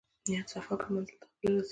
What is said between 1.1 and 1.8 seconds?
ته خپله رسېږې.